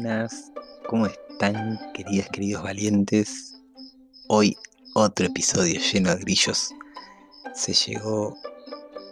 [0.00, 0.52] Buenas.
[0.86, 3.56] ¿Cómo están, queridas, queridos valientes?
[4.28, 4.56] Hoy
[4.94, 6.70] otro episodio lleno de grillos.
[7.52, 8.38] Se llegó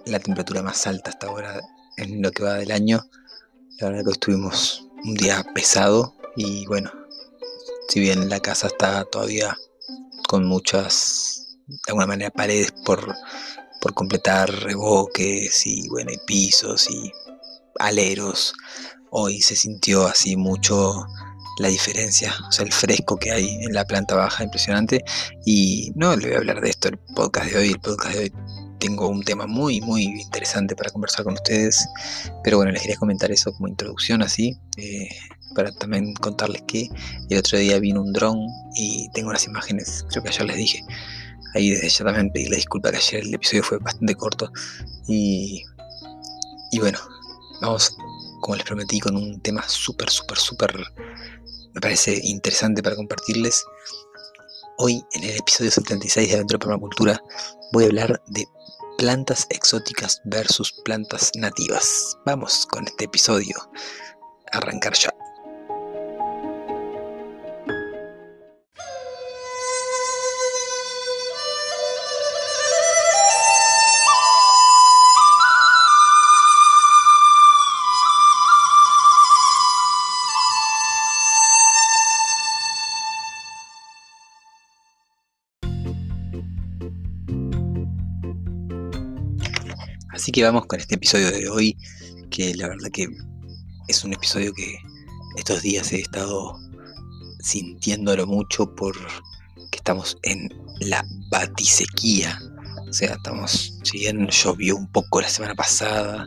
[0.05, 1.61] la temperatura más alta hasta ahora
[1.97, 3.05] en lo que va del año.
[3.81, 6.93] La verdad que estuvimos un día pesado y bueno,
[7.89, 9.57] si bien la casa está todavía
[10.29, 13.13] con muchas, de alguna manera, paredes por,
[13.81, 17.11] por completar, revoques y bueno, y pisos y
[17.81, 18.55] aleros,
[19.19, 21.07] hoy se sintió así mucho
[21.59, 25.03] la diferencia, o sea, el fresco que hay en la planta baja, impresionante.
[25.47, 28.21] Y no le voy a hablar de esto el podcast de hoy, el podcast de
[28.21, 28.33] hoy
[28.79, 31.89] tengo un tema muy, muy interesante para conversar con ustedes,
[32.45, 35.09] pero bueno, les quería comentar eso como introducción así, eh,
[35.55, 36.91] para también contarles que
[37.31, 38.39] el otro día vino un dron
[38.75, 40.83] y tengo unas imágenes, creo que ayer les dije,
[41.55, 44.53] ahí desde ya también pedí la disculpa que ayer el episodio fue bastante corto
[45.09, 45.63] y,
[46.71, 46.99] y bueno,
[47.63, 47.97] vamos
[48.47, 50.73] como les prometí, con un tema súper, súper, súper,
[51.75, 53.65] me parece interesante para compartirles.
[54.79, 57.21] Hoy, en el episodio 76 de Aventura Permacultura,
[57.73, 58.47] voy a hablar de
[58.99, 62.17] plantas exóticas versus plantas nativas.
[62.25, 63.57] Vamos con este episodio.
[64.53, 65.16] Arrancar ya.
[90.37, 91.79] Que vamos con este episodio de hoy,
[92.31, 93.09] que la verdad que
[93.89, 94.77] es un episodio que
[95.39, 96.61] estos días he estado
[97.41, 99.01] sintiéndolo mucho porque
[99.73, 102.39] estamos en la batisequía.
[102.87, 106.27] O sea, estamos, si bien llovió un poco la semana pasada,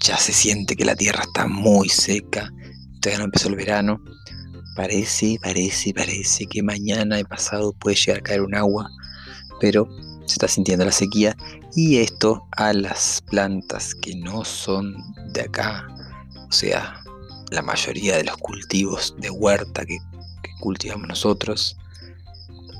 [0.00, 2.52] ya se siente que la tierra está muy seca,
[3.00, 4.02] todavía no empezó el verano.
[4.74, 8.90] Parece, parece, parece que mañana y pasado puede llegar a caer un agua,
[9.60, 9.88] pero
[10.28, 11.36] se está sintiendo la sequía
[11.74, 14.94] y esto a las plantas que no son
[15.32, 15.86] de acá,
[16.48, 17.02] o sea,
[17.50, 19.98] la mayoría de los cultivos de huerta que,
[20.60, 21.76] cultivamos nosotros,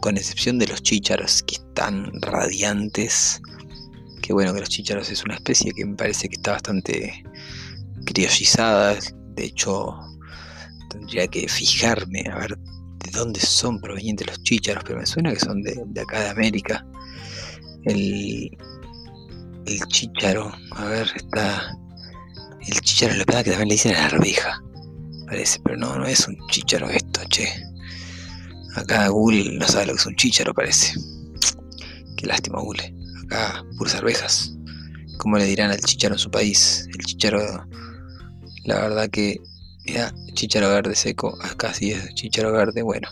[0.01, 3.41] con excepción de los chícharos que están radiantes,
[4.21, 7.23] que bueno que los chícharos es una especie que me parece que está bastante
[8.05, 8.99] criollizada,
[9.37, 9.97] de hecho
[10.91, 12.59] tendría que fijarme a ver
[13.11, 16.85] dónde son provenientes los chícharos, pero me suena que son de, acá de América
[17.85, 18.57] el,
[19.67, 20.53] el chícharo.
[20.73, 21.77] A ver, está.
[22.67, 24.63] El chícharo la verdad que también le dicen a la arveja.
[25.27, 27.49] Parece, pero no, no es un chícharo esto, che.
[28.77, 30.95] Acá Google no sabe lo que es un chícharo, parece.
[32.17, 32.95] Qué lástima, Google.
[33.25, 34.55] Acá, puras arvejas.
[35.19, 36.87] ¿Cómo le dirán al chícharo en su país?
[36.97, 37.67] El chícharo,
[38.65, 39.41] la verdad que
[39.95, 41.37] era chícharo verde seco.
[41.43, 42.83] Acá sí es chícharo verde.
[42.83, 43.09] Bueno,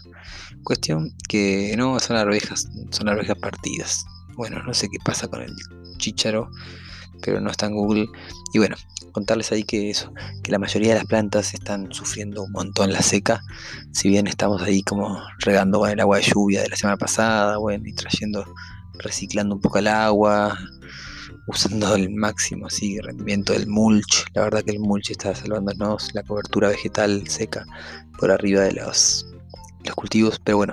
[0.65, 4.05] cuestión que no son arvejas, son arvejas partidas.
[4.37, 5.55] Bueno, no sé qué pasa con el
[5.99, 6.51] chicharo,
[7.23, 8.07] pero no está en Google.
[8.53, 8.77] Y bueno,
[9.17, 10.13] contarles ahí que eso,
[10.43, 13.43] que la mayoría de las plantas están sufriendo un montón la seca,
[13.93, 17.57] si bien estamos ahí como regando con el agua de lluvia de la semana pasada,
[17.57, 18.45] bueno, y trayendo,
[18.99, 20.59] reciclando un poco el agua,
[21.47, 24.25] usando el máximo así rendimiento del mulch.
[24.35, 27.65] La verdad que el mulch está salvándonos la cobertura vegetal seca
[28.19, 29.27] por arriba de los,
[29.85, 30.73] los cultivos, pero bueno,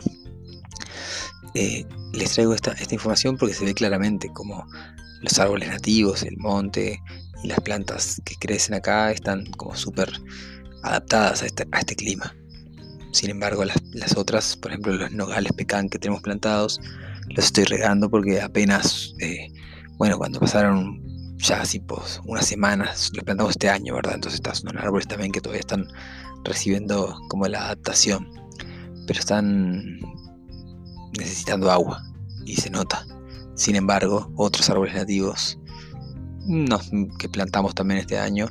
[1.56, 4.66] eh, les traigo esta, información porque se ve claramente como
[5.22, 7.02] los árboles nativos, el monte
[7.44, 10.12] y las plantas que crecen acá están como súper
[10.84, 12.36] adaptadas a este, a este, clima.
[13.12, 16.80] Sin embargo, las, otras, por ejemplo, los nogales pecan que tenemos plantados,
[17.30, 19.52] los estoy regando porque apenas, eh,
[19.98, 21.02] bueno, cuando pasaron
[21.38, 24.16] ya así pues unas semanas, los plantamos este año, ¿verdad?
[24.16, 25.88] Entonces son árboles también que todavía están
[26.44, 28.28] recibiendo como la adaptación,
[29.08, 30.00] pero están
[31.18, 32.04] necesitando agua
[32.46, 33.06] y se nota.
[33.56, 35.60] Sin embargo, otros árboles nativos
[37.20, 38.48] que plantamos también este año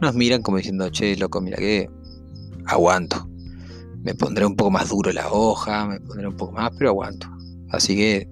[0.00, 1.90] nos miran como diciendo, che, loco, mira que
[2.66, 3.28] aguanto.
[4.02, 7.28] Me pondré un poco más duro la hoja, me pondré un poco más, pero aguanto.
[7.70, 8.28] Así que,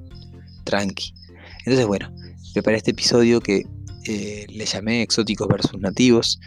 [0.65, 1.13] tranqui.
[1.61, 2.15] Entonces, bueno,
[2.55, 3.67] preparé este episodio que
[4.07, 6.39] eh, le llamé Exóticos versus Nativos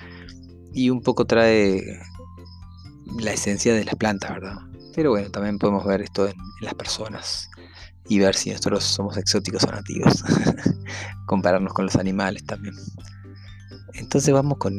[0.74, 1.84] y un poco trae
[3.20, 4.56] la esencia de las plantas, ¿verdad?
[4.96, 7.50] Pero bueno, también podemos ver esto en, las personas
[8.08, 10.24] y ver si nosotros somos exóticos o nativos.
[11.28, 12.74] Compararnos con los animales también.
[13.94, 14.78] Entonces vamos con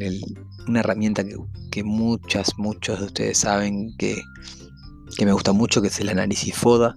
[0.67, 1.23] una herramienta
[1.71, 4.19] que, muchas, muchos de ustedes saben que,
[5.15, 6.95] que me gusta mucho, que es el análisis FODA,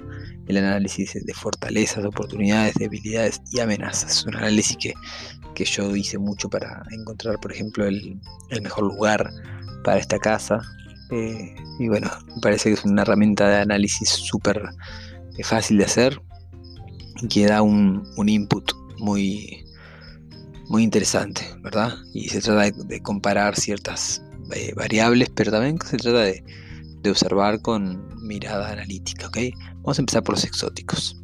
[0.48, 4.18] el análisis de fortalezas, oportunidades, debilidades y amenazas.
[4.18, 4.94] Es un análisis que,
[5.64, 8.18] yo hice mucho para encontrar, por ejemplo, el,
[8.62, 9.30] mejor lugar
[9.84, 10.60] para esta casa.
[11.12, 14.60] Eh, y bueno, me parece que es una herramienta de análisis súper
[15.38, 16.20] eh, fácil de hacer
[17.20, 19.64] y que da un, input muy,
[20.68, 21.94] muy interesante, ¿verdad?
[22.12, 24.20] Y se trata de, comparar ciertas
[24.52, 26.42] eh, variables, pero también se trata de,
[27.02, 29.28] de observar con mirada analítica.
[29.28, 29.38] ¿ok?
[29.76, 31.16] Vamos a empezar por los exóticos.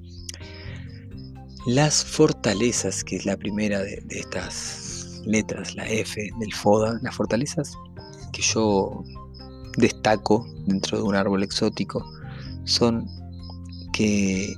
[1.67, 7.73] Las fortalezas, que es la primera de, estas letras, la F del FODA, las fortalezas
[8.33, 9.05] que yo
[9.77, 12.05] destaco dentro de un árbol exótico
[12.65, 13.07] son
[13.93, 14.57] que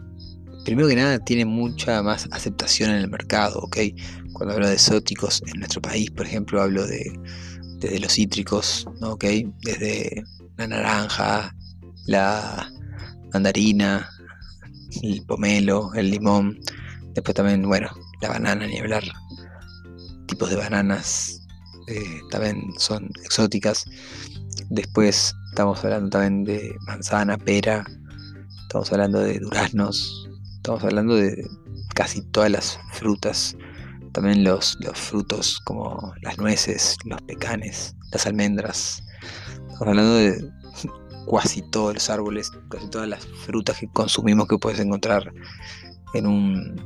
[0.65, 3.79] primero que nada tiene mucha más aceptación en el mercado, ¿ok?
[4.33, 7.13] Cuando hablo de exóticos en nuestro país, por ejemplo, hablo de
[7.81, 9.25] desde los cítricos, ¿ok?
[9.63, 10.25] Desde
[10.61, 11.55] la naranja,
[12.07, 12.71] la
[13.33, 14.11] mandarina,
[15.03, 16.61] el pomelo, el limón.
[17.15, 17.89] Después también, bueno,
[18.21, 19.03] la banana, ni hablar.
[20.27, 21.47] Tipos de bananas
[21.87, 23.87] eh, también son exóticas.
[24.69, 27.85] Después estamos hablando también de manzana, pera.
[28.63, 30.29] Estamos hablando de duraznos.
[30.57, 31.43] Estamos hablando de
[31.95, 33.57] casi todas las frutas.
[34.13, 39.03] También los, los frutos como las nueces, los pecanes, las almendras.
[39.81, 40.51] Hablando de
[41.31, 45.33] casi todos los árboles, casi todas las frutas que consumimos que puedes encontrar
[46.15, 46.77] en un,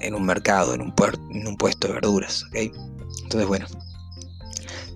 [0.00, 0.94] en un mercado, en un,
[1.30, 2.44] en un puesto de verduras.
[2.54, 3.66] Entonces, bueno,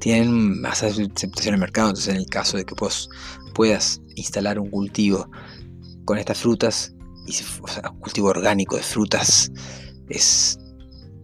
[0.01, 1.89] tienen más aceptación en el mercado.
[1.89, 3.09] Entonces, en el caso de que vos
[3.55, 5.29] puedas instalar un cultivo
[6.05, 6.95] con estas frutas,
[7.27, 7.35] y,
[7.89, 9.51] un cultivo orgánico de frutas,
[10.09, 10.59] es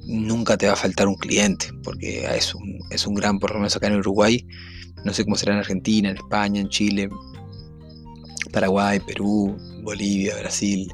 [0.03, 3.59] nunca te va a faltar un cliente, porque es un, es un gran, por lo
[3.59, 4.47] menos acá en Uruguay,
[5.05, 7.09] no sé cómo será en Argentina, en España, en Chile,
[8.53, 10.91] Paraguay, Perú, Bolivia, Brasil,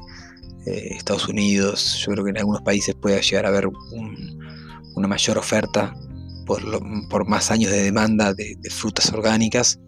[0.65, 2.03] eh, Estados Unidos.
[2.05, 3.67] Yo creo que en algunos países puede llegar a haber
[4.95, 5.93] una mayor oferta
[6.45, 6.61] por,
[7.09, 9.79] por, más años de demanda de, frutas orgánicas.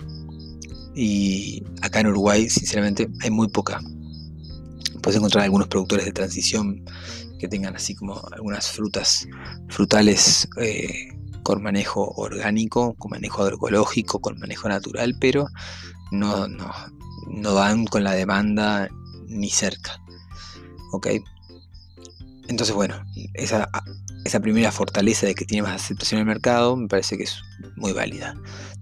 [0.96, 3.80] Y acá en Uruguay, sinceramente, hay muy poca.
[5.02, 6.84] Puedes encontrar algunos productores de transición
[7.40, 9.26] que tengan así como algunas frutas
[9.70, 11.08] frutales eh,
[11.50, 15.48] con manejo orgánico, con manejo agroecológico, con manejo natural, pero
[16.12, 16.72] no, no,
[17.28, 18.88] no van con la demanda
[19.28, 20.00] ni cerca.
[20.92, 21.08] ¿Ok?
[22.50, 23.68] Entonces, bueno, esa,
[24.26, 27.42] esa primera fortaleza de que tiene más aceptación en el mercado me parece que es
[27.78, 28.36] muy válida.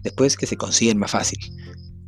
[0.03, 1.39] Después que se consiguen más fácil.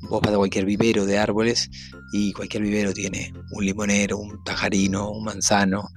[0.09, 1.69] Vos vas a cualquier vivero de árboles
[2.11, 5.87] y cualquier vivero tiene un limonero, un tajarino, un manzano.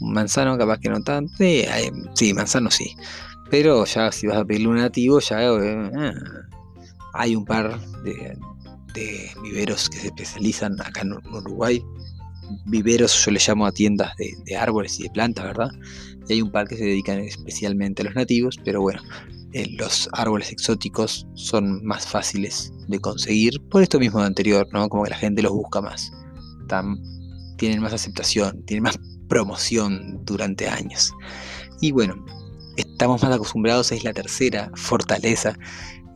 [0.00, 1.34] Un manzano capaz que no tanto.
[2.14, 2.96] sí manzano sí.
[3.50, 6.14] Pero ya si vas a pedirle un nativo, ya eh,
[7.14, 8.36] hay un par de,
[9.42, 11.82] viveros que se especializan acá en Uruguay.
[12.66, 15.70] Viveros yo le llamo a tiendas de, árboles y de plantas, ¿verdad?
[16.28, 19.00] Y hay un par que se dedican especialmente a los nativos, pero bueno,
[19.52, 24.88] eh, los árboles exóticos son más fáciles de conseguir por esto mismo de anterior, ¿no?
[24.88, 26.10] Como que la gente los busca más.
[27.56, 31.12] tienen más aceptación, tienen más promoción durante años.
[31.80, 32.24] Y bueno,
[32.78, 35.58] estamos más acostumbrados, es la tercera fortaleza,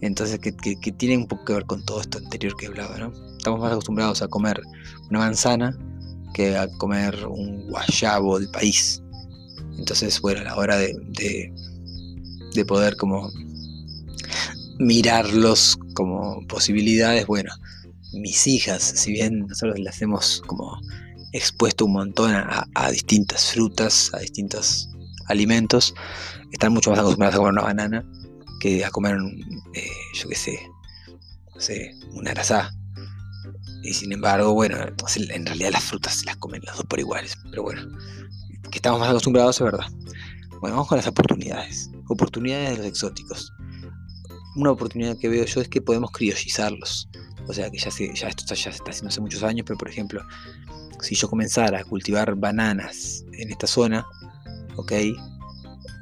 [0.00, 0.52] entonces que,
[0.92, 3.12] tiene un poco que ver con todo esto anterior que hablaba, ¿no?
[3.36, 4.60] Estamos más acostumbrados a comer
[5.10, 5.76] una manzana
[6.34, 9.02] que a comer un guayabo del país.
[9.78, 10.94] Entonces, bueno, a la hora de,
[12.54, 13.30] de, poder como
[14.78, 17.52] mirarlos como posibilidades, bueno,
[18.12, 20.78] mis hijas, si bien nosotros las hemos como
[21.32, 24.91] expuesto un montón a, a distintas frutas, a distintos
[25.32, 25.94] alimentos,
[26.50, 28.04] están mucho más acostumbrados a comer una banana
[28.60, 29.16] que a comer,
[29.74, 30.60] eh, yo qué sé,
[31.54, 32.72] no sé, una grasa.
[33.82, 37.36] Y sin embargo, bueno, en realidad las frutas se las comen las dos por iguales.
[37.50, 37.82] Pero bueno,
[38.70, 39.86] que estamos más acostumbrados es verdad.
[40.60, 41.90] Bueno, vamos con las oportunidades.
[42.08, 43.52] Oportunidades de los exóticos.
[44.54, 47.08] Una oportunidad que veo yo es que podemos criollizarlos.
[47.48, 49.88] O sea que ya, ya esto ya se está haciendo hace muchos años, pero por
[49.88, 50.22] ejemplo,
[51.00, 54.06] si yo comenzara a cultivar bananas en esta zona,
[54.76, 54.92] ¿ok?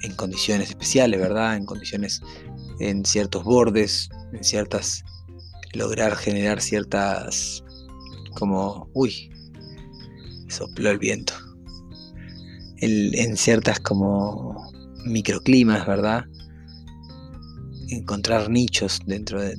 [0.03, 1.57] En condiciones especiales, ¿verdad?
[1.57, 2.23] En condiciones,
[2.79, 5.05] en ciertos bordes, en ciertas,
[5.75, 7.63] lograr generar ciertas,
[8.35, 9.31] como, uy,
[10.49, 11.35] sopló el viento,
[12.81, 14.71] en ciertas como
[15.05, 16.25] microclimas, ¿verdad?
[17.89, 19.57] Encontrar nichos dentro de,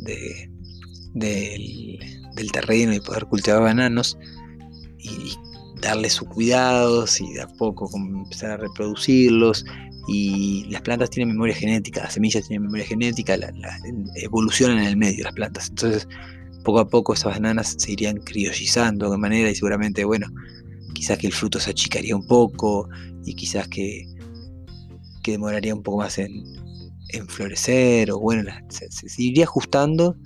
[1.14, 4.18] del, terreno y poder cultivar bananos
[4.98, 5.34] y,
[5.82, 9.66] darle sus cuidados y de a poco empezar a reproducirlos.
[10.08, 13.52] Y las plantas tienen memoria genética, las semillas tienen memoria genética, la,
[14.16, 15.70] evolucionan en el medio las plantas.
[15.70, 16.08] Entonces,
[16.64, 20.28] poco a poco esas bananas se irían criollizando de manera y seguramente, bueno,
[20.94, 22.90] quizás que el fruto se achicaría un poco
[23.26, 24.06] y quizás que,
[25.24, 26.44] que demoraría un poco más en,
[27.10, 28.90] en florecer o bueno, se,
[29.22, 30.18] iría ajustando,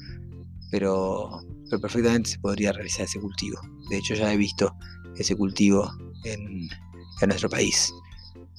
[0.72, 3.60] pero, pero, perfectamente se podría realizar ese cultivo.
[3.90, 4.76] De hecho ya he visto
[5.18, 5.92] ese cultivo
[6.24, 6.70] en,
[7.22, 7.94] en nuestro país,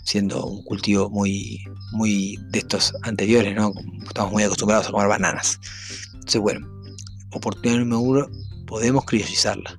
[0.04, 3.72] siendo un cultivo muy, muy de estos anteriores, ¿no?
[4.06, 5.60] Estamos muy acostumbrados a comer bananas.
[6.14, 6.66] Entonces, bueno,
[7.32, 8.26] oportunidad número uno,
[8.66, 9.78] podemos criollizarla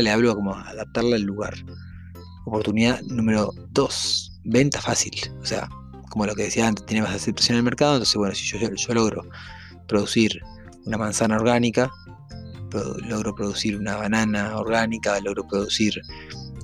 [0.00, 1.54] le hablo como adaptarla al lugar.
[2.46, 5.12] Oportunidad número 2, venta fácil.
[5.40, 5.68] O sea,
[6.08, 7.94] como lo que decía antes, tiene más aceptación en el mercado.
[7.94, 9.24] Entonces, bueno, si yo, yo logro
[9.86, 10.40] producir
[10.86, 11.90] una manzana orgánica,
[13.08, 16.00] logro producir una banana orgánica, logro producir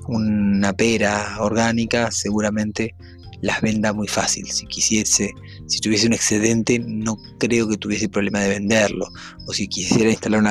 [0.07, 2.95] una pera orgánica, seguramente
[3.41, 4.47] las venda muy fácil.
[4.47, 5.33] Si quisiese,
[5.67, 9.07] si tuviese un excedente, no creo que tuviese problema de venderlo.
[9.47, 10.41] O si quisiera instalar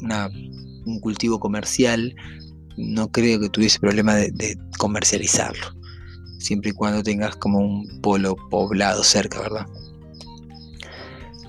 [0.00, 0.30] una,
[0.86, 2.14] un cultivo comercial,
[2.76, 5.74] no creo que tuviese problema de, comercializarlo,
[6.38, 9.66] siempre y cuando tengas como un polo poblado cerca, ¿verdad?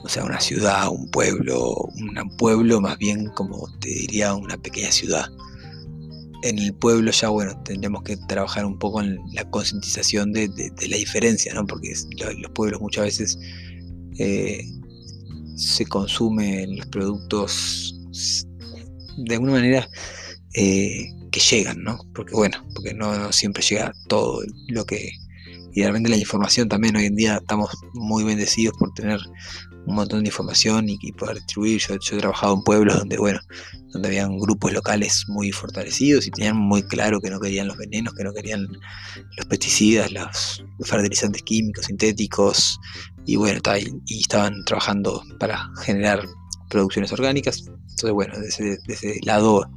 [0.08, 4.90] O sea, una ciudad, un pueblo, un pueblo más bien como te diría una pequeña
[4.90, 5.26] ciudad.
[6.44, 10.48] En el pueblo ya, bueno, tendremos que trabajar un poco en la concientización de,
[10.88, 11.68] la diferencia, ¿no?
[11.68, 11.94] Porque
[12.40, 13.40] los pueblos muchas veces
[14.18, 14.66] eh,
[15.58, 18.00] se consumen los productos
[19.18, 19.90] de alguna manera
[20.54, 22.00] eh, que llegan, ¿no?
[22.16, 25.12] Porque bueno, porque no, siempre llega todo lo que...
[25.74, 29.20] Y realmente la información también hoy en día estamos muy bendecidos por tener
[29.88, 31.80] un montón de información y, poder distribuir.
[31.80, 33.40] Yo, he trabajado en pueblos donde, bueno,
[33.94, 38.14] donde habían grupos locales muy fortalecidos y tenían muy claro que no querían los venenos,
[38.14, 38.68] que no querían
[39.38, 42.80] los pesticidas, los, fertilizantes químicos, sintéticos,
[43.26, 43.62] y bueno,
[44.06, 46.22] y estaban trabajando para generar
[46.70, 47.64] producciones orgánicas.
[47.66, 49.70] Entonces, bueno, desde, ese lado,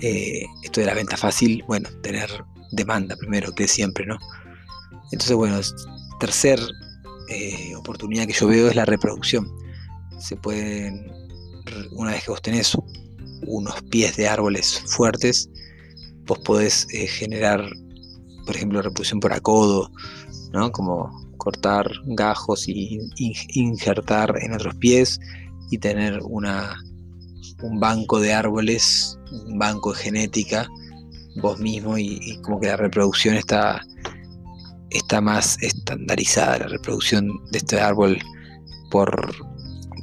[0.00, 2.30] eh, esto de la venta fácil, bueno, tener
[2.70, 4.18] demanda primero, que siempre, ¿no?
[5.10, 5.60] Entonces, bueno,
[6.20, 6.60] tercer
[7.32, 9.50] eh, oportunidad que yo veo es la reproducción.
[10.18, 11.10] Se pueden,
[11.92, 12.76] una vez que vos tenés
[13.46, 15.48] unos pies de árboles fuertes,
[16.26, 17.68] vos podés eh, generar,
[18.46, 19.90] por ejemplo, reproducción por acodo,
[20.52, 20.70] ¿no?
[20.70, 23.00] Como cortar gajos y
[23.54, 25.18] injertar en otros pies
[25.70, 26.76] y tener una,
[27.62, 30.68] un banco de árboles, un banco de genética
[31.36, 33.82] vos mismo y, como que la reproducción está,
[34.94, 38.18] está más estandarizada, la reproducción de este árbol
[38.90, 39.34] por,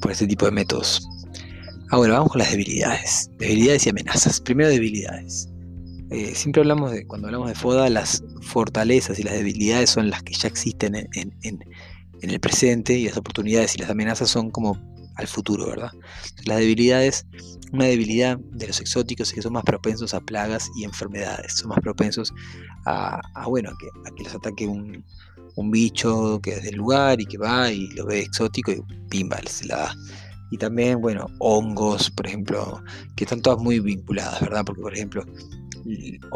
[0.02, 1.08] por este tipo de métodos.
[1.92, 4.40] Ahora vamos con las debilidades, debilidades y amenazas.
[4.42, 5.50] Primero debilidades.
[6.12, 10.24] Eh, siempre hablamos de, cuando hablamos de FODA, las fortalezas y las debilidades son las
[10.24, 11.60] que ya existen en,
[12.22, 14.78] el presente y las oportunidades y las amenazas son como
[15.16, 15.92] al futuro, ¿verdad?
[16.46, 17.26] Las debilidades,
[17.72, 21.70] una debilidad de los exóticos es que son más propensos a plagas y enfermedades, son
[21.70, 22.34] más propensos
[22.86, 25.04] a, bueno, a que, a que los ataque un,
[25.72, 29.66] bicho que es del lugar y que va y lo ve exótico y pimba, se
[29.66, 29.96] la da.
[30.52, 32.82] Y también, bueno, hongos, por ejemplo,
[33.18, 34.64] que están todas muy vinculadas, ¿verdad?
[34.66, 35.26] Porque, por ejemplo,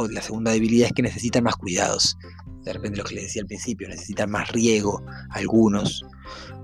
[0.10, 2.18] la segunda debilidad es que necesitan más cuidados.
[2.64, 6.04] De repente lo que les decía al principio, necesitan más riego, algunos,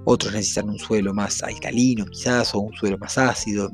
[0.04, 3.72] otros necesitan un suelo más alcalino quizás, o un suelo más ácido,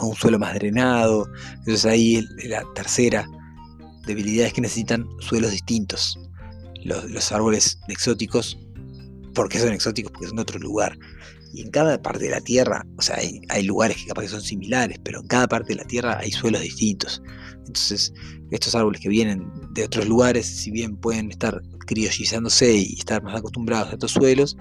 [0.00, 1.28] o un suelo más drenado.
[1.58, 3.26] Entonces ahí la tercera
[4.06, 6.18] debilidad es que necesitan suelos distintos.
[6.84, 8.58] Los, árboles exóticos,
[9.34, 10.12] ¿por qué son exóticos?
[10.12, 10.98] Porque son de otro lugar.
[11.54, 14.28] Y en cada parte de la Tierra, o sea, hay, hay, lugares que capaz que
[14.28, 17.22] son similares, pero en cada parte de la Tierra hay suelos distintos.
[17.58, 18.12] Entonces,
[18.50, 23.36] estos árboles que vienen de otros lugares, si bien pueden estar criollizándose y estar más
[23.36, 24.56] acostumbrados a estos suelos,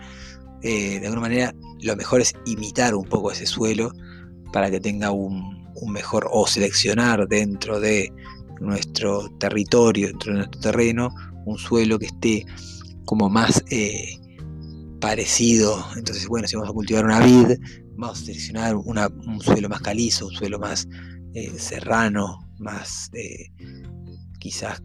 [0.61, 3.91] eh, de alguna manera lo mejor es imitar un poco ese suelo
[4.53, 8.09] para que tenga un, mejor, o seleccionar dentro de
[8.61, 11.13] nuestro territorio, dentro de nuestro terreno,
[11.45, 12.45] un suelo que esté
[13.03, 14.17] como más eh,
[15.01, 15.83] parecido.
[15.97, 17.57] Entonces, bueno, si vamos a cultivar una vid,
[17.97, 20.87] vamos a seleccionar un suelo más calizo, un suelo más
[21.33, 23.51] eh, serrano, más eh,
[24.39, 24.81] quizás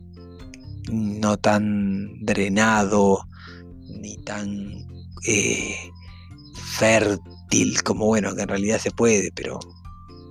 [0.90, 3.20] no tan drenado,
[4.00, 4.86] ni tan
[6.54, 7.37] fértil
[7.84, 9.58] como bueno, que en realidad se puede, pero,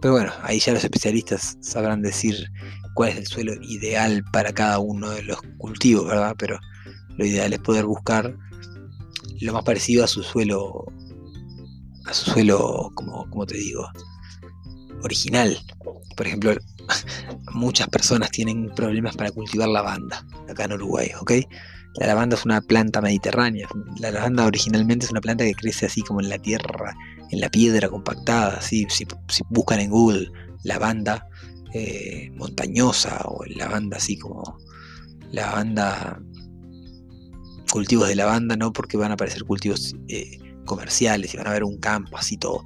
[0.02, 2.50] pero bueno, ahí ya los especialistas sabrán decir
[2.94, 6.36] cuál es el suelo ideal para cada uno de los cultivos, ¿verdad?
[6.38, 6.60] Pero
[7.18, 8.36] lo ideal es poder buscar
[9.42, 10.86] lo más parecido a su suelo,
[12.06, 13.88] a su suelo, como, como te digo,
[15.04, 15.58] original.
[16.16, 16.56] Por ejemplo,
[17.54, 21.34] muchas personas tienen problemas para cultivar lavanda acá en Uruguay, ¿ok?
[21.96, 23.68] La lavanda es una planta mediterránea.
[24.00, 26.96] La lavanda originalmente es una planta que crece así como en la tierra,
[27.32, 28.62] en la piedra compactada.
[28.62, 28.88] Si,
[29.50, 30.30] buscan en Google
[30.64, 31.28] lavanda
[31.74, 34.58] eh, montañosa o lavanda así como
[35.32, 36.22] lavanda
[37.72, 41.64] cultivos de lavanda, no porque van a aparecer cultivos eh, comerciales y van a ver
[41.64, 42.64] un campo así todo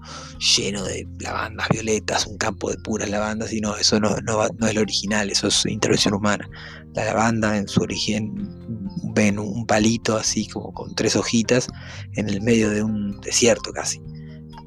[0.57, 4.75] lleno de lavandas violetas, un campo de puras lavandas, y no, eso no, no, es
[4.75, 6.49] lo original, eso es intervención humana.
[6.93, 8.80] La lavanda en su origen
[9.13, 11.67] ven un palito así como con tres hojitas
[12.13, 14.01] en el medio de un desierto casi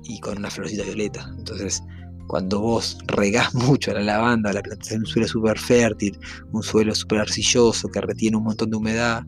[0.05, 1.33] y con una florcita violeta.
[1.39, 1.83] Entonces,
[2.27, 6.19] cuando vos regás mucho la lavanda, la plantación un suelo súper fértil,
[6.53, 9.25] un suelo súper arcilloso que retiene un montón de humedad,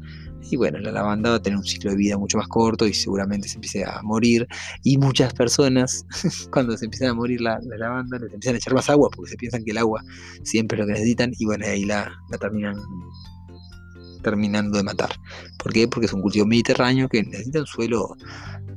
[0.51, 2.95] y bueno, la lavanda va a tener un ciclo de vida mucho más corto y
[2.95, 4.47] seguramente se empiece a morir.
[4.83, 6.05] Y muchas personas,
[6.53, 9.37] cuando se empiezan a morir la, lavanda, les empiezan a echar más agua porque se
[9.37, 10.03] piensan que el agua
[10.45, 12.77] siempre es lo que necesitan y bueno, ahí la, terminan
[14.23, 15.11] terminando de matar.
[15.59, 15.89] ¿Por qué?
[15.89, 18.17] Porque es un cultivo mediterráneo que necesita un suelo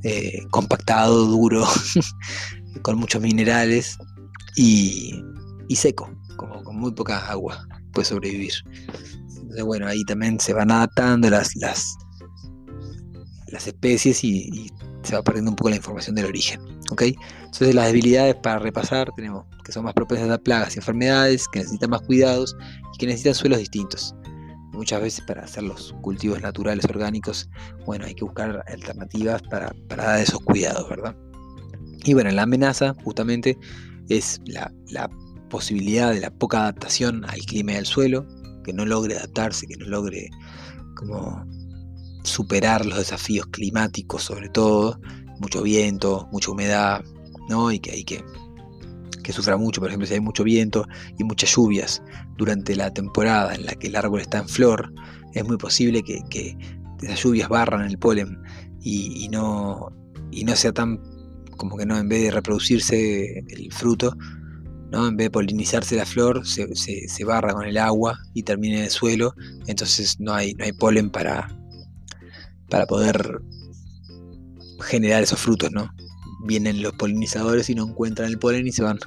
[0.02, 1.66] eh, compactado, duro,
[2.82, 3.98] con muchos minerales
[4.56, 5.22] y,
[5.68, 8.52] y seco, como con muy poca agua puede sobrevivir.
[9.28, 11.96] Entonces, bueno, ahí también se van adaptando las, las,
[13.48, 14.70] las especies y,
[15.02, 16.60] se va perdiendo un poco la información del origen.
[16.90, 17.02] ¿ok?
[17.44, 21.60] Entonces las debilidades para repasar tenemos que son más propensas a plagas y enfermedades, que
[21.60, 22.54] necesitan más cuidados
[22.94, 24.14] y que necesitan suelos distintos.
[24.80, 27.50] Muchas veces para hacer los cultivos naturales orgánicos,
[27.84, 31.14] bueno, hay que buscar alternativas para, dar esos cuidados, ¿verdad?
[32.02, 33.58] Y bueno, la amenaza justamente
[34.08, 35.10] es la, la
[35.50, 38.26] posibilidad de la poca adaptación al clima y al suelo,
[38.64, 40.30] que no logre adaptarse, que no logre
[40.96, 41.44] como
[42.24, 44.98] superar los desafíos climáticos sobre todo,
[45.40, 47.04] mucho viento, mucha humedad,
[47.50, 47.70] ¿no?
[47.70, 48.24] Y que hay que,
[49.22, 50.86] que sufra mucho, por ejemplo, si hay mucho viento
[51.18, 52.02] y muchas lluvias
[52.36, 54.92] durante la temporada en la que el árbol está en flor,
[55.34, 56.56] es muy posible que, que
[57.02, 58.38] esas lluvias barran el polen
[58.82, 59.92] y, no,
[60.30, 61.00] y no sea tan
[61.56, 64.16] como que no, en vez de reproducirse el fruto,
[64.92, 68.90] en vez de polinizarse la flor, se, barra con el agua y termina en el
[68.90, 69.34] suelo,
[69.66, 71.54] entonces no hay, no hay polen para,
[72.68, 73.40] para poder
[74.80, 75.90] generar esos frutos, ¿no?
[76.44, 78.98] Vienen los polinizadores y no encuentran el polen y se van.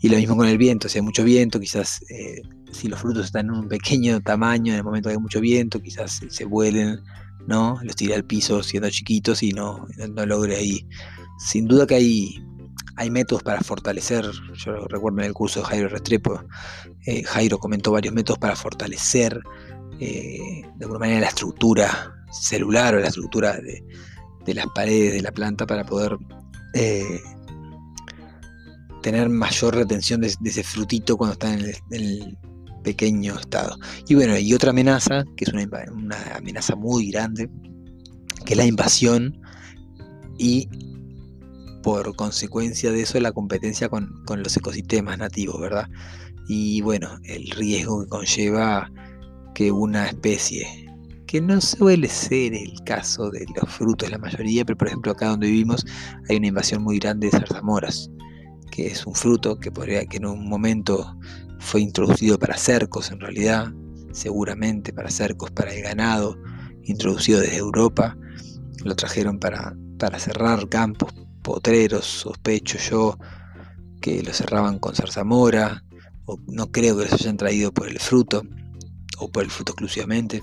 [0.00, 3.26] Y lo mismo con el viento, si hay mucho viento, quizás eh, si los frutos
[3.26, 7.00] están en un pequeño tamaño, en el momento que hay mucho viento, quizás se vuelen,
[7.46, 7.78] ¿no?
[7.82, 10.86] Los tira al piso siendo chiquitos y no, no logre ahí.
[11.38, 12.44] Sin duda que hay
[12.98, 16.42] hay métodos para fortalecer, yo recuerdo en el curso de Jairo Restrepo,
[17.06, 19.40] eh, Jairo comentó varios métodos para fortalecer
[20.00, 23.84] eh, de alguna manera la estructura celular o la estructura de,
[24.54, 26.16] las paredes de la planta para poder
[26.74, 27.20] eh,
[29.02, 32.38] tener mayor retención de, ese frutito cuando está en el,
[32.84, 33.76] pequeño estado.
[34.08, 37.50] Y bueno, y otra amenaza, que es una, una amenaza muy grande,
[38.46, 39.38] que es la invasión
[40.38, 40.68] y
[41.82, 45.88] por consecuencia de eso la competencia con, los ecosistemas nativos, ¿verdad?
[46.48, 48.90] Y bueno, el riesgo que conlleva
[49.54, 50.87] que una especie,
[51.28, 55.28] que no suele ser el caso de los frutos la mayoría, pero por ejemplo acá
[55.28, 55.84] donde vivimos
[56.26, 58.10] hay una invasión muy grande de zarzamoras,
[58.70, 61.14] que es un fruto que podría que en un momento
[61.58, 63.70] fue introducido para cercos en realidad,
[64.10, 66.38] seguramente para cercos para el ganado,
[66.84, 68.16] introducido desde Europa,
[68.84, 71.12] lo trajeron para, para cerrar campos
[71.42, 73.18] potreros, sospecho yo,
[74.00, 75.84] que lo cerraban con zarzamora,
[76.24, 78.44] o no creo que los hayan traído por el fruto,
[79.18, 80.40] o por el fruto exclusivamente,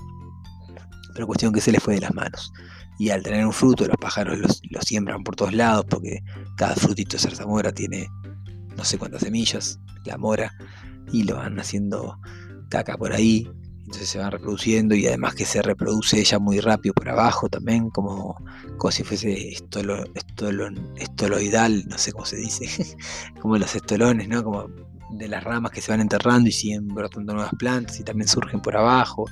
[1.16, 2.52] pero cuestión que se les fue de las manos.
[2.98, 6.20] Y al tener un fruto, los pájaros los, siembran por todos lados, porque
[6.58, 8.06] cada frutito de zarzamora tiene
[8.76, 10.52] no sé cuántas semillas, la mora,
[11.10, 12.18] y lo van haciendo
[12.68, 13.48] caca por ahí,
[13.86, 17.88] entonces se van reproduciendo y además que se reproduce ella muy rápido por abajo también,
[17.88, 18.36] como,
[18.76, 20.04] como si fuese estolo,
[20.96, 22.68] estoloidal, no sé cómo se dice,
[23.40, 24.44] como los estolones, ¿no?
[24.44, 24.68] Como
[25.10, 28.60] de las ramas que se van enterrando y siguen brotando nuevas plantas y también surgen
[28.60, 29.26] por abajo.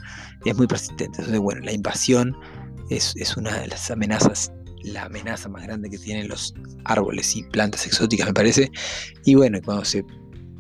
[0.44, 1.04] Y es muy persistente.
[1.06, 2.36] Entonces, bueno, la invasión
[2.90, 4.52] es, es una de las amenazas
[4.84, 8.70] la amenaza más grande que tienen los árboles y plantas exóticas, me parece.
[9.24, 10.04] Y bueno, cuando se,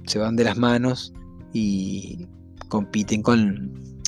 [0.06, 1.12] se van de las manos
[1.52, 2.26] y
[2.68, 4.02] compiten con,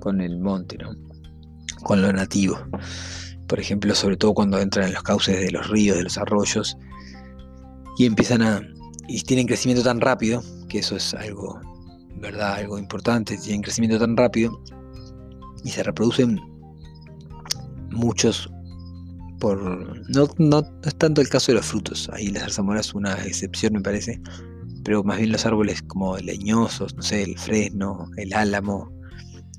[0.00, 0.96] con el monte, ¿no?
[1.82, 2.58] con lo nativo.
[3.46, 6.76] Por ejemplo, sobre todo cuando entran en los cauces de los ríos, de los arroyos,
[7.98, 8.62] y empiezan a.
[9.10, 11.60] y tienen crecimiento tan rápido, que eso es algo,
[12.20, 12.54] ¿verdad?
[12.54, 14.62] Algo importante, tienen crecimiento tan rápido,
[15.64, 16.38] y se reproducen
[17.90, 18.48] muchos
[19.40, 19.58] por.
[20.10, 23.72] No, no, es tanto el caso de los frutos, ahí la zarzamora es una excepción,
[23.72, 24.20] me parece,
[24.84, 28.92] pero más bien los árboles como leñosos, no sé, el fresno, el álamo,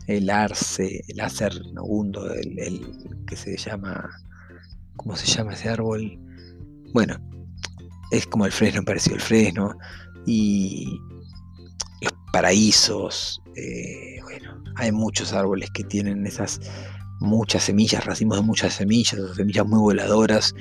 [0.07, 2.81] el arce, el acer nogundo, el, el
[3.27, 4.09] que se llama.
[4.95, 6.19] ¿Cómo se llama ese árbol?
[6.93, 7.17] Bueno,
[8.11, 9.75] es como el fresno, parecido el fresno.
[10.25, 10.99] Y
[12.01, 13.41] los paraísos.
[13.55, 16.59] Eh, bueno, hay muchos árboles que tienen esas
[17.19, 20.53] muchas semillas, racimos de muchas semillas, semillas muy voladoras.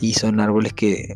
[0.00, 1.14] Y son árboles que,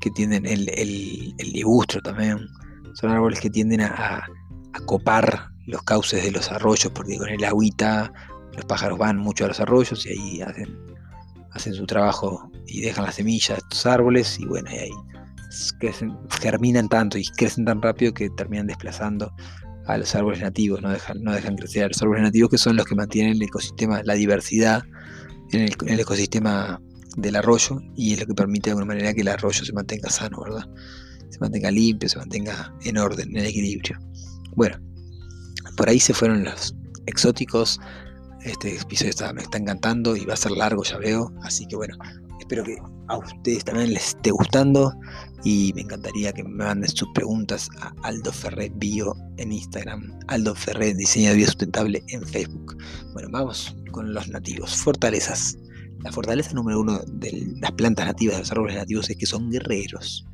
[0.00, 2.46] que tienden el, el, el también.
[2.94, 4.26] Son árboles que tienden a,
[4.72, 8.12] a copar los cauces de los arroyos, porque con el agüita
[8.54, 10.76] los pájaros van mucho a los arroyos y ahí hacen,
[11.52, 14.90] hacen su trabajo y dejan las semillas de estos árboles y bueno, y ahí
[15.78, 19.32] crecen, germinan tanto y crecen tan rápido que terminan desplazando
[19.86, 22.76] a los árboles nativos, no dejan, no dejan crecer a los árboles nativos que son
[22.76, 24.82] los que mantienen el ecosistema, la diversidad
[25.52, 26.80] en el, ecosistema
[27.16, 30.08] del arroyo y es lo que permite de alguna manera que el arroyo se mantenga
[30.08, 30.64] sano, ¿verdad?
[31.30, 33.98] Se mantenga limpio, se mantenga en orden, en equilibrio.
[34.54, 34.78] Bueno,
[35.76, 36.74] por ahí se fueron los
[37.06, 37.80] exóticos.
[38.42, 41.32] Este episodio me está encantando y va a ser largo, ya veo.
[41.42, 41.96] Así que bueno,
[42.40, 42.76] espero que
[43.08, 44.92] a ustedes también les esté gustando
[45.44, 50.54] y me encantaría que me manden sus preguntas a Aldo Ferret Bio en Instagram, Aldo
[50.54, 52.76] Ferret Diseño de Vida Sustentable en Facebook.
[53.12, 54.76] Bueno, vamos con los nativos.
[54.76, 55.58] Fortalezas.
[56.04, 59.50] La fortaleza número uno de las plantas nativas, de los árboles nativos, es que son
[59.50, 60.26] guerreros.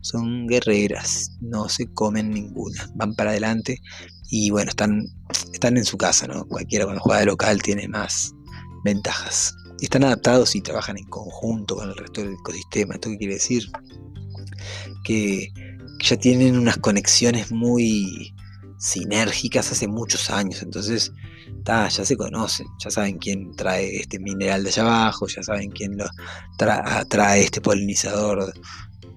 [0.00, 3.80] Son guerreras, no se comen ninguna, van para adelante
[4.30, 5.06] y bueno, están,
[5.52, 6.46] están en su casa, ¿no?
[6.46, 8.32] Cualquiera cuando juega de local tiene más
[8.84, 9.54] ventajas.
[9.80, 12.94] Están adaptados y trabajan en conjunto con el resto del ecosistema.
[12.94, 13.64] ¿Esto qué quiere decir?
[15.04, 15.52] Que,
[15.98, 18.34] ya tienen unas conexiones muy
[18.78, 20.62] sinérgicas hace muchos años.
[20.62, 21.10] Entonces,
[21.64, 25.96] ya se conocen, ya saben quién trae este mineral de allá abajo, ya saben quién
[25.96, 26.06] lo
[26.58, 28.52] trae este polinizador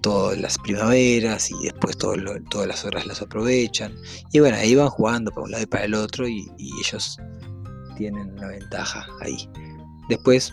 [0.00, 2.18] todas las primaveras y después todas
[2.66, 3.94] las horas las aprovechan.
[4.32, 7.18] Y bueno, ahí van jugando para un lado y para el otro y, ellos
[7.96, 9.48] tienen una ventaja ahí.
[10.10, 10.52] Después,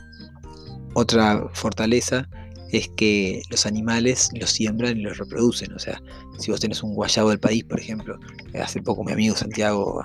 [0.93, 2.29] otra fortaleza
[2.71, 5.73] es que los animales los siembran y los reproducen.
[5.73, 6.01] O sea,
[6.37, 8.17] si vos tenés un guayabo del país, por ejemplo,
[8.61, 10.01] hace poco mi amigo Santiago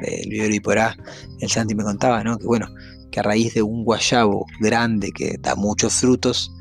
[0.00, 0.96] del Vivero y Porá,
[1.40, 2.38] el Santi me contaba, ¿no?
[2.38, 2.68] Que bueno,
[3.10, 6.52] que a raíz de un guayabo grande que da muchos frutos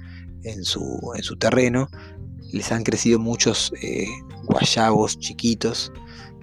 [0.43, 1.89] en su, en su terreno,
[2.51, 4.07] les han crecido muchos eh,
[4.45, 5.91] guayabos chiquitos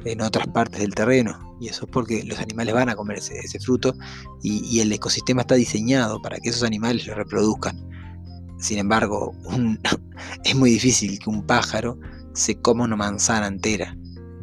[0.05, 1.57] en otras partes del terreno.
[1.61, 3.95] Y eso es porque los animales van a comer ese, fruto
[4.43, 7.77] y, el ecosistema está diseñado para que esos animales lo reproduzcan.
[8.61, 9.33] Sin embargo,
[10.45, 11.99] es muy difícil que un pájaro
[12.35, 13.97] se coma una manzana entera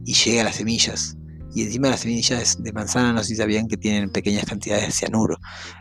[0.06, 1.18] y llegue a las semillas.
[1.54, 4.92] Y encima las semillas de manzana no sé si sabían que tienen pequeñas cantidades de
[4.92, 5.38] cianuro.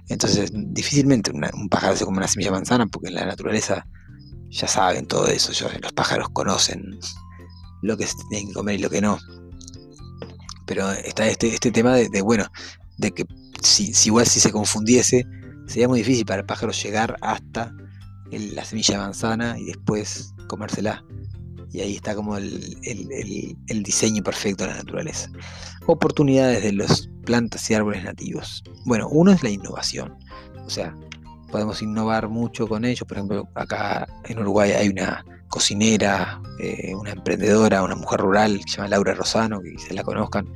[0.09, 3.85] Entonces difícilmente un pájaro se come una semilla de manzana porque en la naturaleza
[4.51, 7.01] ya saben todo eso, los pájaros conocen
[7.83, 9.19] lo que se tienen que comer y lo que no.
[10.67, 12.47] Pero está este, este tema de, bueno,
[12.99, 13.25] de que
[13.63, 15.27] si, igual si se confundiese,
[15.67, 17.73] sería muy difícil para el pájaro llegar hasta
[18.31, 21.05] la semilla de manzana y después comérsela.
[21.73, 25.29] Y ahí está como el, el, diseño perfecto de la naturaleza.
[25.87, 28.63] Oportunidades de las plantas y árboles nativos.
[28.85, 30.17] Bueno, uno es la innovación.
[30.65, 30.95] O sea,
[31.51, 33.07] podemos innovar mucho con ellos.
[33.09, 38.71] Por ejemplo, acá en Uruguay hay una cocinera, eh, una emprendedora, una mujer rural que
[38.71, 40.53] se llama Laura Rosano, que se la conozcan.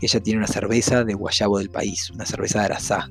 [0.00, 3.10] Ella tiene una cerveza de guayabo del país, una cerveza de Arasá.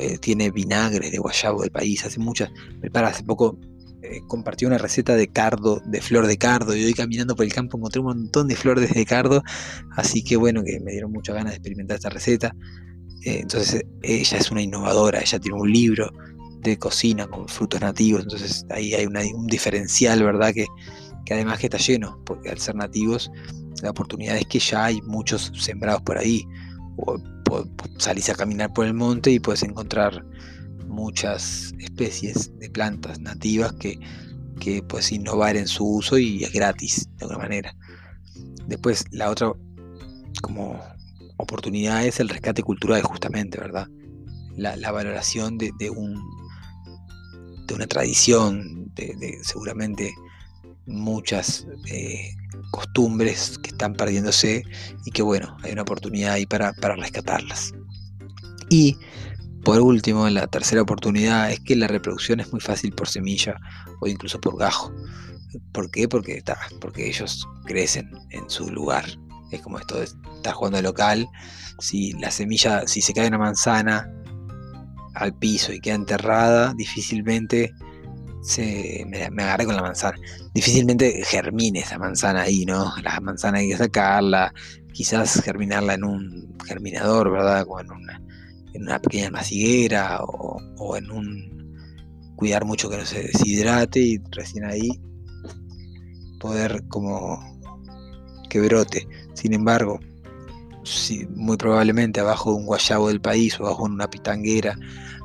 [0.00, 2.50] Eh, tiene vinagre de guayabo del país, hace muchas.
[2.80, 3.58] Prepara hace poco
[4.02, 7.52] eh, compartió una receta de cardo, de flor de cardo, y hoy caminando por el
[7.52, 9.42] campo encontré un montón de flores de cardo,
[9.96, 12.54] así que bueno, que me dieron muchas ganas de experimentar esta receta.
[13.22, 16.10] entonces ella es una innovadora, ella tiene un libro
[16.64, 20.52] de cocina con frutos nativos, entonces ahí hay un diferencial, ¿verdad?
[20.52, 20.66] Que,
[21.30, 23.30] además que está lleno, porque al ser nativos,
[23.82, 26.44] la oportunidad es que ya hay muchos sembrados por ahí,
[26.96, 27.16] o,
[27.98, 30.24] salís a caminar por el monte y puedes encontrar
[30.88, 33.98] muchas especies de plantas nativas que,
[34.60, 37.76] que puedes innovar en su uso y es gratis de alguna manera.
[38.66, 39.52] Después la otra
[40.42, 40.80] como
[41.36, 43.88] oportunidad es el rescate cultural justamente, ¿verdad?
[44.56, 46.22] La, valoración de, un,
[47.66, 50.12] de una tradición, de, seguramente
[50.86, 52.30] muchas eh,
[52.70, 54.62] costumbres que están perdiéndose
[55.04, 57.72] y que bueno, hay una oportunidad ahí para, para rescatarlas.
[58.68, 58.96] Y
[59.64, 63.58] por último, la tercera oportunidad es que la reproducción es muy fácil por semilla
[64.00, 64.92] o incluso por gajo.
[65.72, 66.06] ¿Por qué?
[66.06, 66.42] Porque,
[66.80, 69.06] porque ellos crecen en su lugar.
[69.50, 71.26] Es como esto de estar jugando local.
[71.78, 74.10] Si la semilla, si se cae una manzana
[75.14, 77.72] al piso y queda enterrada, difícilmente
[78.42, 80.18] se, me, me, agarré con la manzana.
[80.52, 82.92] Difícilmente germine esa manzana ahí, ¿no?
[83.02, 84.52] La manzana hay que sacarla,
[84.92, 87.64] quizás germinarla en un germinador, ¿verdad?
[87.68, 88.22] O en una,
[88.74, 91.54] en una pequeña maciguera o, en un
[92.36, 94.90] cuidar mucho que no se deshidrate y recién ahí
[96.38, 97.38] poder como
[98.50, 99.06] que brote.
[99.34, 99.98] Sin embargo,
[101.34, 104.78] muy probablemente abajo de un guayabo del país o abajo de una pitanguera,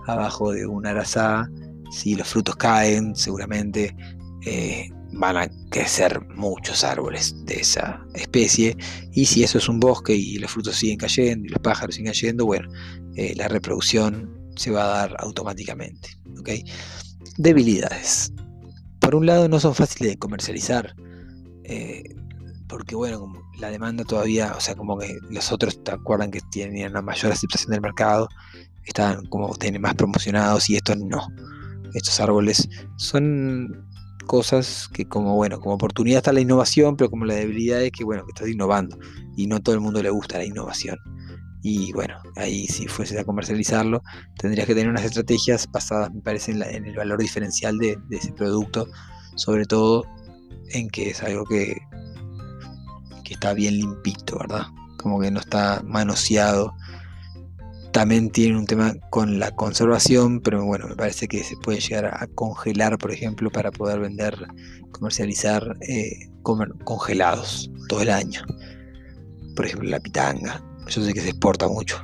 [0.07, 1.49] abajo de una arazá,
[1.91, 3.95] si los frutos caen, seguramente
[4.45, 8.77] eh, van a crecer muchos árboles de esa especie.
[9.13, 12.11] Y si eso es un bosque y los frutos siguen cayendo y los pájaros siguen
[12.11, 12.69] cayendo, bueno,
[13.15, 16.09] eh, la reproducción se va a dar automáticamente.
[17.37, 18.33] Debilidades.
[18.99, 20.95] Por un lado, no son fáciles de comercializar.
[21.63, 22.03] Eh,
[22.69, 26.89] porque bueno, la demanda todavía, o sea, como que los otros te acuerdan que tienen
[26.89, 28.29] una mayor aceptación del mercado,
[28.85, 31.27] están como tienen más promocionados y estos no.
[31.93, 33.87] Estos árboles son
[34.27, 38.03] cosas que como bueno, como oportunidad está la innovación, pero como la debilidad es que
[38.03, 38.97] bueno, que estás innovando
[39.35, 40.97] y no todo el mundo le gusta la innovación.
[41.61, 44.01] Y bueno, ahí si fuese a comercializarlo,
[44.37, 48.87] tendrías que tener unas estrategias basadas, me parece, en, el valor diferencial de, ese producto,
[49.35, 50.05] sobre todo
[50.71, 51.75] en que es algo que,
[53.29, 54.67] que está bien limpito, ¿verdad?
[54.97, 56.73] Como que no está manoseado.
[57.93, 62.05] También tiene un tema con la conservación, pero bueno, me parece que se puede llegar
[62.05, 64.35] a congelar, por ejemplo, para poder vender,
[64.91, 68.41] comercializar eh, congelados todo el año.
[69.55, 72.03] Por ejemplo, la pitanga yo sé que se exporta mucho.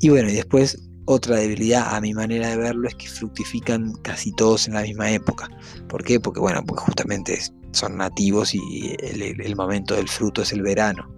[0.00, 4.32] Y bueno, y después otra debilidad a mi manera de verlo es que fructifican casi
[4.32, 5.48] todos en la misma época.
[5.88, 6.20] ¿Por qué?
[6.20, 7.38] Porque bueno, porque justamente
[7.78, 11.14] son nativos y el, momento del fruto es el verano.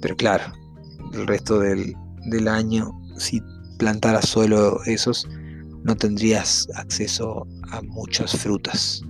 [0.00, 0.44] Pero claro,
[1.12, 1.94] el resto del,
[2.26, 3.40] del año, si
[3.78, 5.26] plantaras solo esos,
[5.84, 9.02] no tendrías acceso a muchas frutas.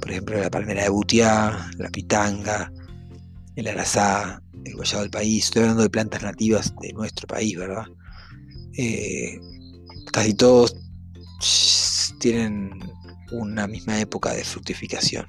[0.00, 2.72] Por ejemplo, la palmera de butiá, la pitanga,
[3.56, 7.86] el arazá, el guayabo del país, estoy hablando de plantas nativas de nuestro país, ¿verdad?
[8.76, 9.38] Eh,
[10.12, 10.74] casi todos
[12.18, 12.70] tienen
[13.32, 15.26] una misma época de fructificación,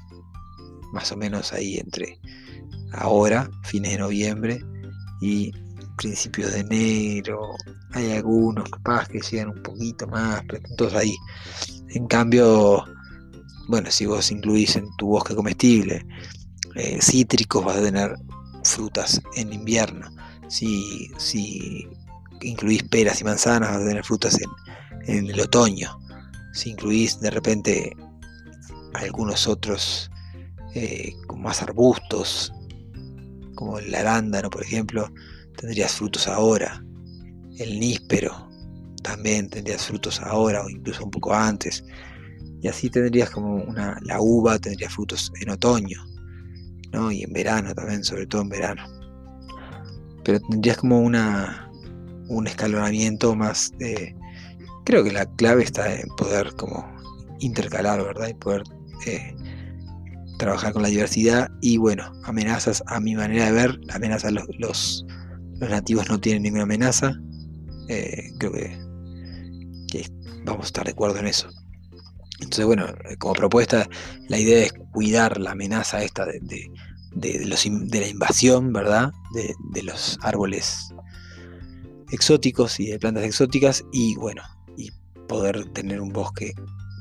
[0.93, 2.19] más o menos ahí entre
[2.93, 4.63] ahora, fines de noviembre,
[5.21, 5.51] y
[5.97, 7.55] principios de enero.
[7.91, 11.15] Hay algunos capaz que llegan un poquito más, pero todos ahí.
[11.89, 12.83] En cambio,
[13.67, 16.05] bueno, si vos incluís en tu bosque comestible
[16.75, 18.15] eh, cítricos, vas a tener
[18.63, 20.09] frutas en invierno.
[20.49, 21.87] Si, si
[22.41, 24.37] incluís peras y manzanas, vas a tener frutas
[25.07, 25.99] en, el otoño.
[26.53, 27.95] Si incluís de repente
[28.93, 30.09] algunos otros
[30.75, 32.51] eh, más arbustos,
[33.55, 35.11] como el arándano, por ejemplo,
[35.57, 36.83] tendrías frutos ahora.
[37.57, 38.49] El níspero
[39.03, 41.83] también tendrías frutos ahora o incluso un poco antes.
[42.61, 46.03] Y así tendrías como una, la uva tendría frutos en otoño.
[47.11, 48.83] Y en verano también, sobre todo en verano.
[50.23, 51.69] Pero tendrías como una,
[52.29, 53.71] un escalonamiento más.
[54.85, 56.85] Creo que la clave está en poder como
[57.39, 58.27] intercalar, ¿verdad?
[58.29, 58.63] Y poder
[59.07, 59.35] eh,
[60.43, 65.05] trabajar con la diversidad y bueno, amenazas a mi manera de ver, amenazas los, los,
[65.61, 67.13] nativos no tienen ninguna amenaza.
[67.87, 68.77] Eh, creo que,
[70.43, 71.47] vamos a estar de acuerdo en eso.
[72.39, 73.87] Entonces, bueno, eh, como propuesta,
[74.27, 79.11] la idea es cuidar la amenaza esta de, de, los, de la invasión, ¿verdad?
[79.33, 80.89] De, los árboles
[82.11, 84.43] exóticos y de plantas exóticas y bueno,
[84.75, 84.91] y
[85.29, 86.53] poder tener un bosque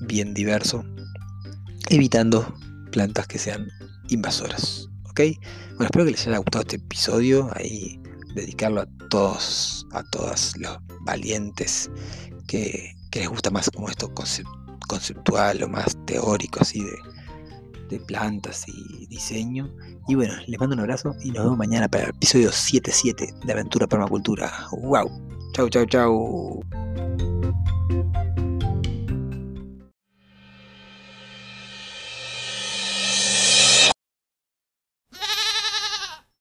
[0.07, 0.85] bien diverso,
[1.90, 2.55] evitando
[2.92, 3.68] plantas que sean
[4.09, 4.88] invasoras.
[5.11, 5.20] ¿Ok?
[5.70, 8.00] Bueno, espero que les haya gustado este episodio, ahí
[8.35, 11.90] dedicarlo a todos, a todas los valientes
[12.46, 14.11] que, les gusta más como esto
[14.88, 16.96] conceptual o más teórico así de,
[17.90, 19.70] de plantas y diseño.
[20.09, 23.52] Y bueno, les mando un abrazo y nos vemos mañana para el episodio 77 de
[23.52, 24.50] Aventura Permacultura.
[24.72, 25.11] ¡Wow!
[25.52, 26.62] Chau, chau, chau.